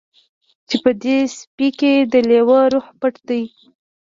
[0.67, 3.43] چې په دې سپي کې د لیوه روح پټ دی